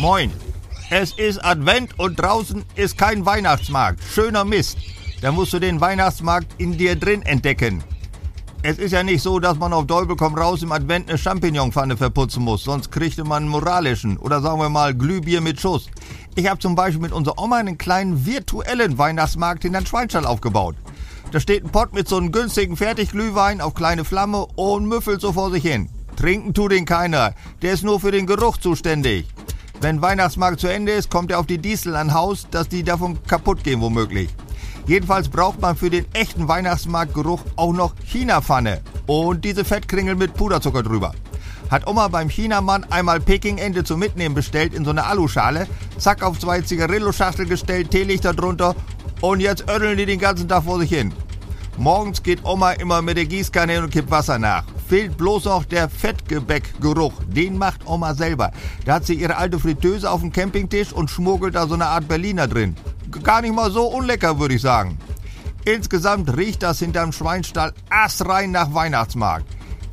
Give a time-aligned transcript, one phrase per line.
[0.00, 0.32] Moin.
[0.88, 4.02] Es ist Advent und draußen ist kein Weihnachtsmarkt.
[4.02, 4.78] Schöner Mist.
[5.20, 7.84] Da musst du den Weihnachtsmarkt in dir drin entdecken.
[8.62, 11.98] Es ist ja nicht so, dass man auf Teufel komm raus im Advent eine Champignonpfanne
[11.98, 15.90] verputzen muss, sonst kriegte man einen moralischen oder sagen wir mal Glühbier mit Schuss.
[16.34, 20.76] Ich habe zum Beispiel mit unserer Oma einen kleinen virtuellen Weihnachtsmarkt in den Schweinstall aufgebaut.
[21.30, 25.34] Da steht ein Pott mit so einem günstigen Fertigglühwein auf kleine Flamme und müffelt so
[25.34, 25.90] vor sich hin.
[26.16, 29.26] Trinken tut ihn keiner, der ist nur für den Geruch zuständig.
[29.80, 33.18] Wenn Weihnachtsmarkt zu Ende ist, kommt er auf die Diesel an Haus, dass die davon
[33.24, 34.28] kaputt gehen womöglich.
[34.86, 40.82] Jedenfalls braucht man für den echten Weihnachtsmarktgeruch auch noch China-Pfanne und diese Fettkringel mit Puderzucker
[40.82, 41.14] drüber.
[41.70, 45.66] Hat Oma beim Chinamann einmal Peking-Ente zum Mitnehmen bestellt in so einer Aluschale,
[45.96, 48.74] zack auf zwei Zigarillo-Schachtel gestellt, Teelichter drunter
[49.22, 51.14] und jetzt ödeln die den ganzen Tag vor sich hin.
[51.80, 54.64] Morgens geht Oma immer mit der Gießkanne und kippt Wasser nach.
[54.86, 57.14] Fehlt bloß noch der Fettgebäckgeruch.
[57.26, 58.52] Den macht Oma selber.
[58.84, 62.06] Da hat sie ihre alte Fritteuse auf dem Campingtisch und schmuggelt da so eine Art
[62.06, 62.76] Berliner drin.
[63.22, 64.98] Gar nicht mal so unlecker, würde ich sagen.
[65.64, 69.46] Insgesamt riecht das hinterm Schweinstall assrein nach Weihnachtsmarkt.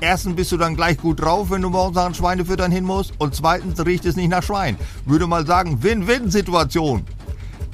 [0.00, 3.12] Erstens bist du dann gleich gut drauf, wenn du morgens an Schweinefüttern hin musst.
[3.18, 4.78] Und zweitens riecht es nicht nach Schwein.
[5.04, 7.04] Würde mal sagen, Win-Win-Situation.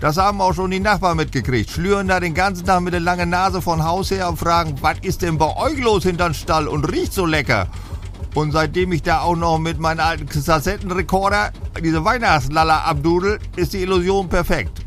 [0.01, 1.71] Das haben auch schon die Nachbarn mitgekriegt.
[1.71, 4.97] Schlüren da den ganzen Tag mit der langen Nase von Haus her und fragen, was
[5.03, 7.67] ist denn bei euch los hinterm Stall und riecht so lecker?
[8.35, 13.83] Und seitdem ich da auch noch mit meinem alten Kassettenrekorder diese Weihnachtslala abdudel, ist die
[13.83, 14.87] Illusion perfekt.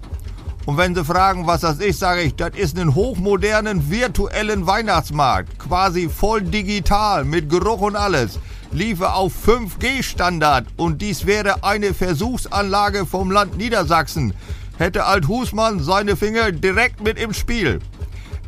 [0.66, 5.60] Und wenn Sie fragen, was das ist, sage ich, das ist ein hochmodernen virtuellen Weihnachtsmarkt.
[5.60, 8.40] Quasi voll digital, mit Geruch und alles.
[8.72, 14.34] Liefe auf 5G-Standard und dies wäre eine Versuchsanlage vom Land Niedersachsen.
[14.78, 17.80] Hätte Alt Husmann seine Finger direkt mit im Spiel.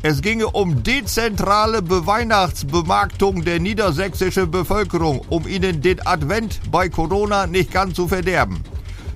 [0.02, 7.72] Es ginge um dezentrale Beweihnachtsbemarktung der niedersächsischen Bevölkerung, um ihnen den Advent bei Corona nicht
[7.72, 8.62] ganz zu verderben.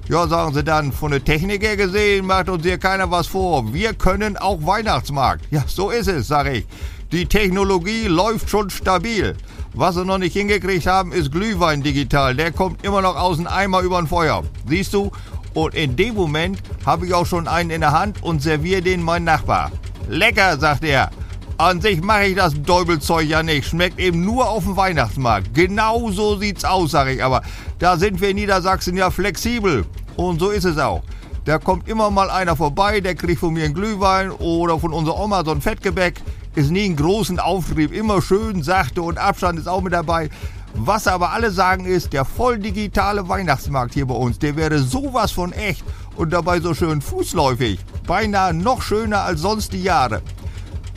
[0.08, 3.72] Ja, sagen sie dann, von der Technik her gesehen macht uns hier keiner was vor.
[3.72, 5.44] Wir können auch Weihnachtsmarkt.
[5.52, 6.66] Ja, so ist es, sag ich.
[7.12, 9.36] Die Technologie läuft schon stabil.
[9.72, 12.34] Was sie noch nicht hingekriegt haben, ist Glühwein digital.
[12.34, 14.42] Der kommt immer noch aus dem Eimer über ein Feuer.
[14.68, 15.12] Siehst du?
[15.54, 19.02] Und in dem Moment habe ich auch schon einen in der Hand und serviere den
[19.02, 19.72] mein Nachbar.
[20.08, 21.10] Lecker, sagt er.
[21.58, 23.68] An sich mache ich das Däubelzeug ja nicht.
[23.68, 25.52] Schmeckt eben nur auf dem Weihnachtsmarkt.
[25.52, 27.22] Genau so sieht's aus, sag ich.
[27.22, 27.42] Aber
[27.78, 29.84] da sind wir in Niedersachsen ja flexibel.
[30.16, 31.02] Und so ist es auch.
[31.44, 35.18] Da kommt immer mal einer vorbei, der kriegt von mir einen Glühwein oder von unserer
[35.18, 36.20] Oma so ein Fettgebäck.
[36.54, 40.30] Ist nie ein großen Auftrieb, immer schön sachte und Abstand ist auch mit dabei.
[40.74, 45.32] Was aber alle sagen ist, der voll digitale Weihnachtsmarkt hier bei uns, der wäre sowas
[45.32, 45.84] von echt
[46.16, 47.80] und dabei so schön fußläufig.
[48.06, 50.22] Beinahe noch schöner als sonst die Jahre.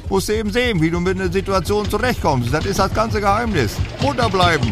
[0.09, 2.53] Musst du eben sehen, wie du mit einer Situation zurechtkommst.
[2.53, 3.75] Das ist das ganze Geheimnis.
[4.03, 4.69] Unterbleiben.